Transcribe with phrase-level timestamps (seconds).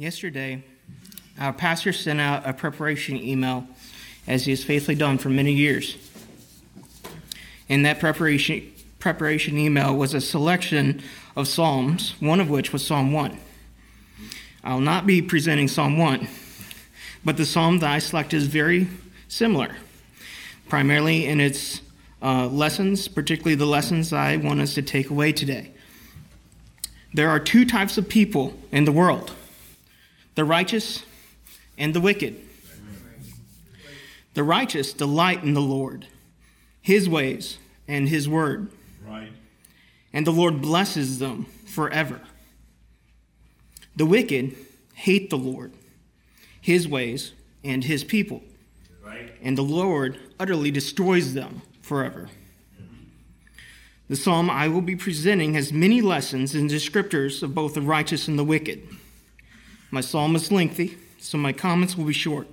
[0.00, 0.64] Yesterday,
[1.38, 3.66] our pastor sent out a preparation email
[4.26, 5.98] as he has faithfully done for many years.
[7.68, 11.02] And that preparation, preparation email was a selection
[11.36, 13.38] of Psalms, one of which was Psalm 1.
[14.64, 16.26] I'll not be presenting Psalm 1,
[17.22, 18.88] but the Psalm that I select is very
[19.28, 19.76] similar,
[20.70, 21.82] primarily in its
[22.22, 25.72] uh, lessons, particularly the lessons I want us to take away today.
[27.12, 29.34] There are two types of people in the world
[30.40, 31.04] the righteous
[31.76, 32.34] and the wicked.
[34.32, 36.06] The righteous delight in the Lord,
[36.80, 38.70] his ways, and his word.
[39.06, 39.32] Right.
[40.14, 42.22] And the Lord blesses them forever.
[43.94, 44.56] The wicked
[44.94, 45.74] hate the Lord,
[46.58, 48.40] his ways, and his people.
[49.04, 49.34] Right.
[49.42, 52.30] And the Lord utterly destroys them forever.
[54.08, 58.26] The psalm I will be presenting has many lessons and descriptors of both the righteous
[58.26, 58.88] and the wicked.
[59.90, 62.46] My psalm is lengthy, so my comments will be short.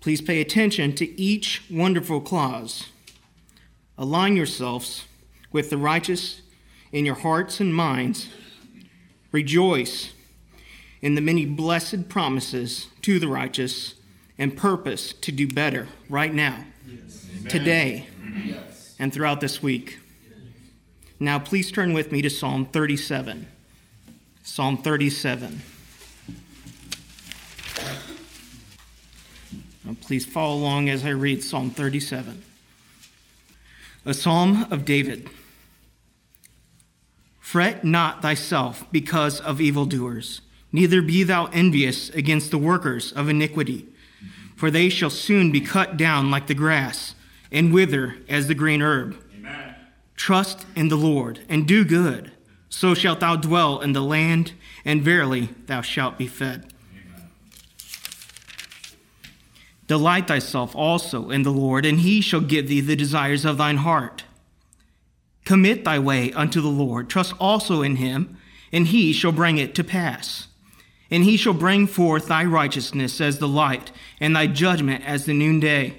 [0.00, 2.88] Please pay attention to each wonderful clause.
[3.96, 5.06] Align yourselves
[5.52, 6.42] with the righteous
[6.92, 8.28] in your hearts and minds.
[9.32, 10.12] Rejoice
[11.00, 13.94] in the many blessed promises to the righteous
[14.36, 17.26] and purpose to do better right now, yes.
[17.48, 18.06] today,
[18.44, 18.94] yes.
[18.98, 19.98] and throughout this week.
[21.18, 23.48] Now, please turn with me to Psalm 37.
[24.42, 25.62] Psalm 37.
[29.88, 32.42] Now, please follow along as I read Psalm 37.
[34.04, 35.30] A psalm of David.
[37.40, 43.86] Fret not thyself because of evildoers, neither be thou envious against the workers of iniquity,
[44.56, 47.14] for they shall soon be cut down like the grass
[47.50, 49.16] and wither as the green herb.
[49.38, 49.74] Amen.
[50.16, 52.30] Trust in the Lord and do good,
[52.68, 54.52] so shalt thou dwell in the land,
[54.84, 56.74] and verily thou shalt be fed.
[59.88, 63.78] Delight thyself also in the Lord, and he shall give thee the desires of thine
[63.78, 64.24] heart.
[65.46, 68.36] Commit thy way unto the Lord, trust also in him,
[68.70, 70.48] and he shall bring it to pass.
[71.10, 73.90] And he shall bring forth thy righteousness as the light,
[74.20, 75.94] and thy judgment as the noonday.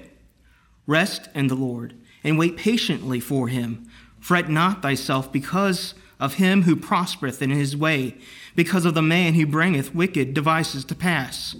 [0.86, 3.90] Rest in the Lord, and wait patiently for him.
[4.20, 8.14] Fret not thyself because of him who prospereth in his way,
[8.54, 11.56] because of the man who bringeth wicked devices to pass.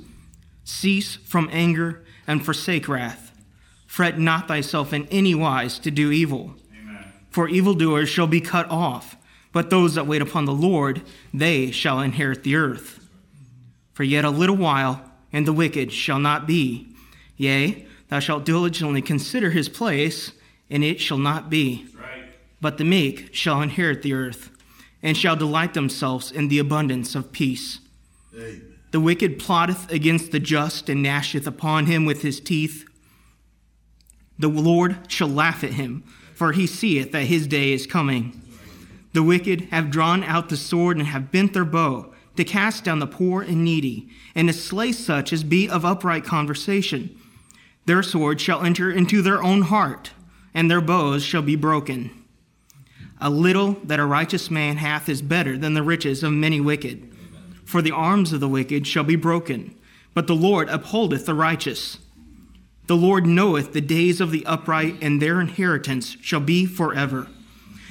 [0.62, 3.32] Cease from anger and forsake wrath.
[3.88, 6.54] Fret not thyself in any wise to do evil.
[6.80, 7.12] Amen.
[7.28, 9.16] For evildoers shall be cut off,
[9.52, 11.02] but those that wait upon the Lord,
[11.34, 13.04] they shall inherit the earth.
[13.94, 15.02] For yet a little while,
[15.32, 16.94] and the wicked shall not be.
[17.36, 20.30] Yea, thou shalt diligently consider his place,
[20.70, 21.84] and it shall not be.
[21.98, 22.26] Right.
[22.60, 24.50] But the meek shall inherit the earth,
[25.02, 27.80] and shall delight themselves in the abundance of peace.
[28.32, 28.69] Amen.
[28.90, 32.84] The wicked plotteth against the just and gnasheth upon him with his teeth.
[34.38, 36.02] The Lord shall laugh at him,
[36.34, 38.40] for he seeth that his day is coming.
[39.12, 43.00] The wicked have drawn out the sword and have bent their bow to cast down
[43.00, 47.14] the poor and needy, and to slay such as be of upright conversation.
[47.86, 50.12] Their sword shall enter into their own heart,
[50.54, 52.10] and their bows shall be broken.
[53.20, 57.12] A little that a righteous man hath is better than the riches of many wicked.
[57.70, 59.76] For the arms of the wicked shall be broken,
[60.12, 61.98] but the Lord upholdeth the righteous.
[62.88, 67.28] The Lord knoweth the days of the upright, and their inheritance shall be forever.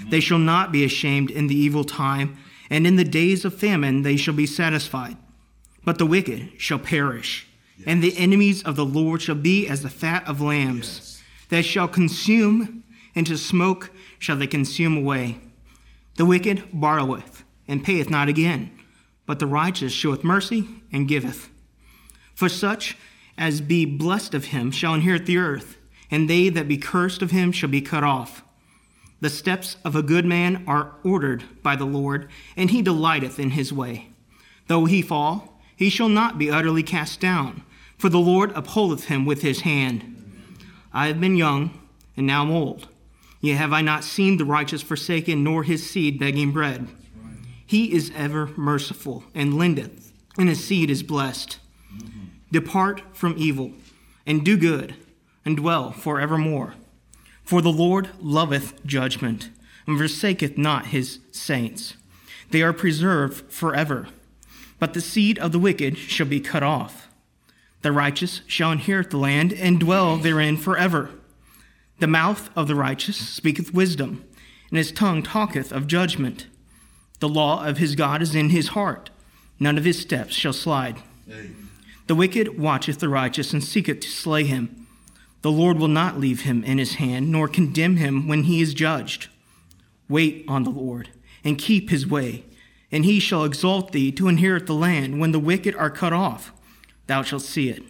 [0.10, 2.38] They shall not be ashamed in the evil time,
[2.70, 5.16] and in the days of famine they shall be satisfied.
[5.86, 7.48] But the wicked shall perish,
[7.86, 11.24] and the enemies of the Lord shall be as the fat of lambs.
[11.48, 12.84] They shall consume,
[13.16, 15.38] and to smoke shall they consume away.
[16.18, 18.72] The wicked borroweth, and payeth not again
[19.30, 21.52] but the righteous showeth mercy and giveth.
[22.34, 22.98] For such
[23.38, 25.78] as be blessed of him shall inherit the earth,
[26.10, 28.44] and they that be cursed of him shall be cut off.
[29.22, 33.52] The steps of a good man are ordered by the Lord, and he delighteth in
[33.52, 34.08] his way.
[34.66, 37.62] Though he fall, he shall not be utterly cast down,
[38.00, 40.56] for the Lord upholdeth him with his hand.
[40.92, 41.80] I have been young,
[42.18, 42.88] and now am old.
[43.42, 46.88] Yet have I not seen the righteous forsaken, nor his seed begging bread.
[47.70, 51.60] He is ever merciful and lendeth, and his seed is blessed.
[51.96, 52.26] Mm-hmm.
[52.52, 53.74] Depart from evil,
[54.26, 54.96] and do good,
[55.46, 56.74] and dwell forevermore.
[57.44, 59.52] For the Lord loveth judgment,
[59.86, 61.96] and forsaketh not his saints.
[62.50, 64.08] They are preserved forever,
[64.80, 67.08] but the seed of the wicked shall be cut off.
[67.84, 71.12] The righteous shall inherit the land, and dwell therein forever.
[72.00, 74.26] The mouth of the righteous speaketh wisdom,
[74.70, 76.48] and his tongue talketh of judgment.
[77.20, 79.10] The law of his God is in his heart.
[79.62, 80.98] none of his steps shall slide.
[82.08, 84.88] The wicked watcheth the righteous and seeketh to slay him.
[85.42, 88.74] The Lord will not leave him in his hand, nor condemn him when he is
[88.74, 89.28] judged.
[90.08, 91.10] Wait on the Lord,
[91.44, 92.46] and keep his way,
[92.92, 96.52] and he shall exalt thee to inherit the land when the wicked are cut off.
[97.08, 97.84] Thou shalt see it.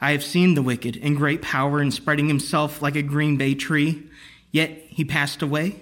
[0.00, 3.54] I have seen the wicked in great power and spreading himself like a green bay
[3.54, 4.04] tree.
[4.50, 5.80] Yet he passed away,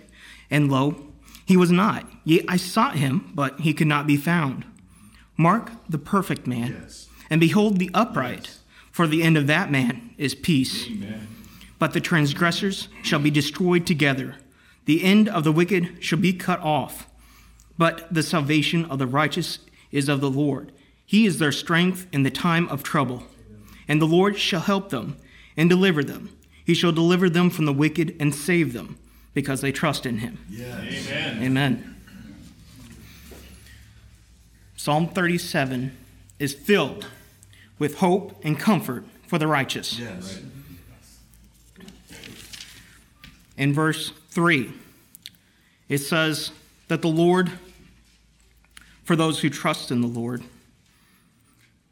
[0.50, 1.06] and lo,
[1.46, 2.06] he was not.
[2.25, 4.64] Yet I sought him, but he could not be found.
[5.38, 7.08] Mark the perfect man, yes.
[7.31, 8.60] and behold the upright, yes.
[8.90, 10.87] for the end of that man is peace.
[10.88, 11.28] Amen.
[11.78, 14.37] But the transgressors shall be destroyed together.
[14.87, 17.08] The end of the wicked shall be cut off.
[17.78, 19.58] But the salvation of the righteous
[19.90, 20.72] is of the Lord.
[21.04, 23.25] He is their strength in the time of trouble.
[23.87, 25.16] And the Lord shall help them
[25.56, 26.37] and deliver them.
[26.64, 28.99] He shall deliver them from the wicked and save them,
[29.37, 30.38] because they trust in him.
[30.49, 31.11] Yes.
[31.11, 31.43] Amen.
[31.43, 31.97] Amen.
[34.77, 35.94] Psalm 37
[36.38, 37.06] is filled
[37.79, 39.99] with hope and comfort for the righteous.
[39.99, 40.41] Yes.
[43.59, 44.73] In verse 3,
[45.91, 46.50] it says
[46.88, 47.53] that the Lord,
[49.05, 50.44] for those who trust in the Lord,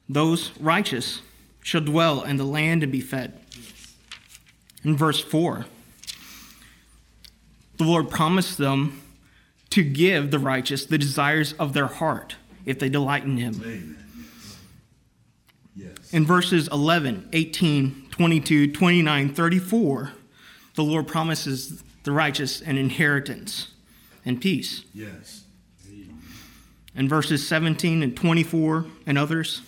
[0.08, 1.20] those righteous
[1.62, 3.38] shall dwell in the land and be fed.
[4.82, 5.66] In verse 4,
[7.76, 9.00] the Lord promised them
[9.70, 13.60] to give the righteous the desires of their heart if they delight in him.
[13.62, 13.98] Amen.
[15.76, 16.12] Yes.
[16.12, 20.12] In verses 11, 18, 22, 29, 34,
[20.76, 23.68] the Lord promises the righteous an inheritance
[24.24, 24.84] and peace.
[24.94, 25.44] Yes.
[26.96, 29.62] In verses 17 and 24 and others,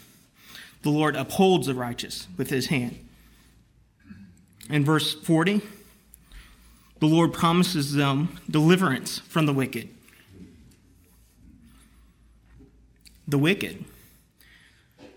[0.83, 3.05] the Lord upholds the righteous with his hand.
[4.71, 5.61] In verse 40,
[6.99, 9.89] the Lord promises them deliverance from the wicked.
[13.29, 13.85] The wicked.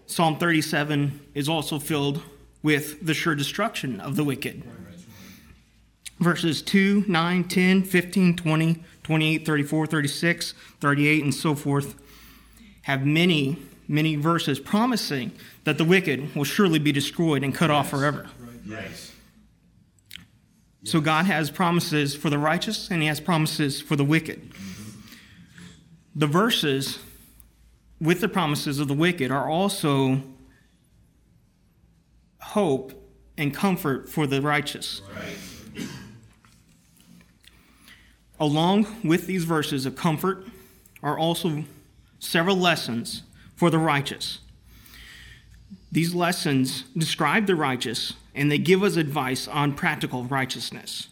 [0.07, 2.23] Psalm 37 is also filled
[2.63, 4.63] with the sure destruction of the wicked.
[6.19, 11.95] Verses 2, 9, 10, 15, 20, 28, 34, 36, 38, and so forth
[12.81, 15.31] have many, many verses promising
[15.63, 17.75] that the wicked will surely be destroyed and cut yes.
[17.75, 18.27] off forever.
[18.65, 19.13] Yes.
[20.83, 24.51] So God has promises for the righteous and he has promises for the wicked.
[26.15, 26.99] The verses
[27.99, 30.21] with the promises of the wicked are also
[32.39, 32.93] hope
[33.37, 35.01] and comfort for the righteous.
[35.15, 35.87] Right.
[38.39, 40.47] Along with these verses of comfort
[41.03, 41.65] are also
[42.19, 43.23] several lessons
[43.55, 44.39] for the righteous.
[45.91, 51.09] These lessons describe the righteous and they give us advice on practical righteousness.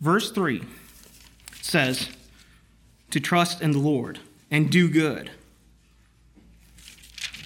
[0.00, 0.64] Verse 3
[1.62, 2.08] says,
[3.12, 4.18] To trust in the Lord
[4.50, 5.30] and do good.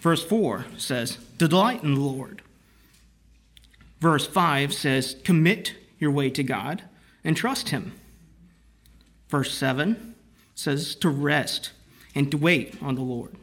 [0.01, 2.41] Verse 4 says, delight in the Lord.
[4.01, 6.83] Verse 5 says, Commit your way to God
[7.23, 7.93] and trust Him.
[9.29, 10.15] Verse 7
[10.55, 11.73] says, To rest
[12.15, 13.35] and to wait on the Lord.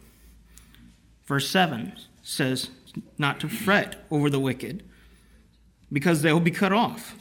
[1.27, 1.93] Verse 7
[2.23, 2.71] says,
[3.19, 4.81] not to fret over the wicked,
[5.91, 7.15] because they will be cut off.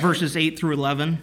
[0.00, 1.18] Verses 8 through 11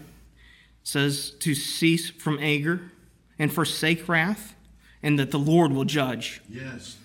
[0.84, 2.92] says to cease from anger
[3.38, 4.56] and forsake wrath,
[5.02, 6.42] and that the Lord will judge.
[6.50, 6.98] Yes.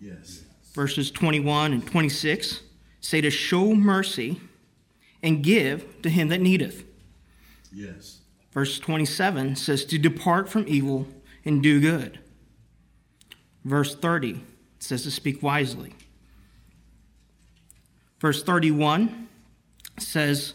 [0.00, 0.42] Yes.
[0.74, 2.62] Verses 21 and 26
[3.00, 4.40] say to show mercy
[5.22, 6.84] and give to him that needeth.
[7.72, 8.18] Yes.
[8.52, 11.06] Verse 27 says to depart from evil
[11.44, 12.20] and do good.
[13.64, 14.42] Verse 30
[14.78, 15.94] says to speak wisely.
[18.22, 19.26] Verse 31
[19.98, 20.54] says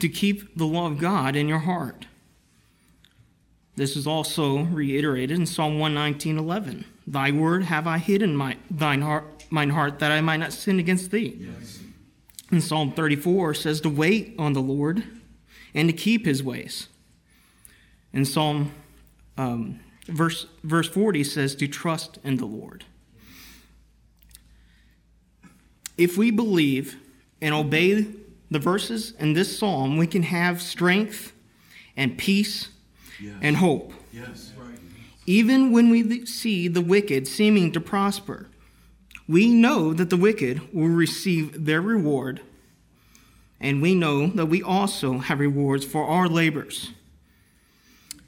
[0.00, 2.06] to keep the law of God in your heart.
[3.76, 6.86] This is also reiterated in Psalm 119:11.
[7.06, 10.54] Thy word have I hid in my, thine heart, mine heart that I might not
[10.54, 11.36] sin against thee.
[11.38, 11.80] Yes.
[12.50, 15.04] And Psalm 34 says to wait on the Lord
[15.74, 16.88] and to keep his ways.
[18.14, 18.72] And Psalm
[19.36, 22.86] um, verse verse 40 says to trust in the Lord.
[25.96, 26.96] If we believe
[27.40, 28.06] and obey
[28.50, 31.32] the verses in this psalm, we can have strength
[31.96, 32.68] and peace
[33.20, 33.34] yes.
[33.40, 33.92] and hope.
[34.12, 34.52] Yes.
[35.26, 38.46] Even when we see the wicked seeming to prosper,
[39.28, 42.40] we know that the wicked will receive their reward,
[43.60, 46.92] and we know that we also have rewards for our labors.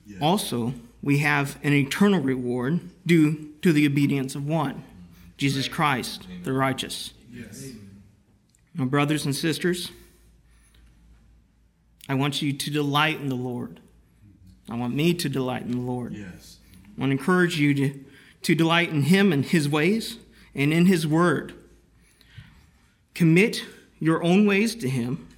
[0.05, 0.19] Yes.
[0.21, 4.83] Also, we have an eternal reward due to the obedience of one,
[5.37, 7.13] Jesus Christ, the righteous.
[7.31, 7.71] Yes.
[8.75, 9.91] My brothers and sisters,
[12.09, 13.81] I want you to delight in the Lord.
[14.71, 16.15] I want me to delight in the Lord.
[16.15, 16.59] Yes.
[16.97, 18.05] I want to encourage you to
[18.43, 20.19] to delight in him and his ways
[20.55, 21.55] and in his word.
[23.15, 23.65] Commit
[23.99, 25.29] your own ways to him.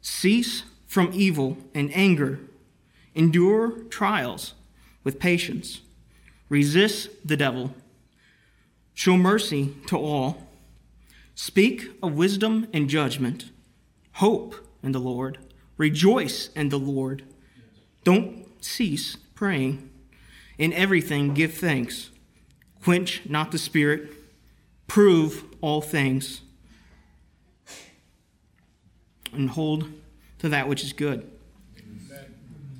[0.00, 2.40] Cease from evil and anger.
[3.14, 4.54] Endure trials
[5.04, 5.80] with patience.
[6.48, 7.74] Resist the devil.
[8.94, 10.45] Show mercy to all.
[11.36, 13.52] Speak of wisdom and judgment.
[14.12, 15.36] Hope in the Lord.
[15.76, 17.24] Rejoice in the Lord.
[18.04, 19.90] Don't cease praying.
[20.56, 22.10] In everything, give thanks.
[22.82, 24.10] Quench not the spirit.
[24.86, 26.40] Prove all things.
[29.30, 29.90] And hold
[30.38, 31.30] to that which is good.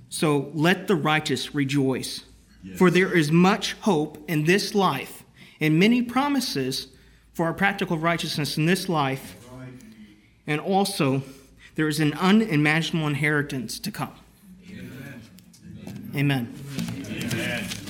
[0.08, 2.24] So let the righteous rejoice.
[2.62, 2.78] Yes.
[2.78, 5.24] For there is much hope in this life
[5.60, 6.88] and many promises
[7.36, 9.36] for our practical righteousness in this life.
[10.46, 11.22] And also,
[11.74, 14.14] there is an unimaginable inheritance to come.
[14.66, 15.22] Amen.
[16.14, 16.54] Amen.
[17.34, 17.85] Amen.